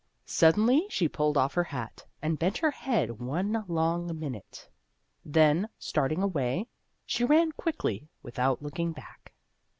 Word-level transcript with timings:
Suddenly 0.25 0.87
she 0.89 1.07
pulled 1.07 1.37
off 1.37 1.53
her 1.53 1.63
hat, 1.65 2.07
and 2.23 2.39
bent 2.39 2.57
her 2.57 2.71
head 2.71 3.19
one 3.19 3.63
long 3.67 4.17
minute. 4.17 4.67
Then, 5.23 5.69
starting 5.77 6.23
away, 6.23 6.65
she 7.05 7.23
ran 7.23 7.51
quickly 7.51 8.09
without 8.23 8.63
looking 8.63 8.93
back. 8.93 9.31